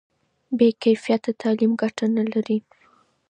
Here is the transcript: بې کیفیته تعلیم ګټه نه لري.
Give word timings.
بې 0.57 0.69
کیفیته 0.83 1.31
تعلیم 1.41 1.71
ګټه 1.81 2.05
نه 2.15 2.23
لري. 2.31 2.57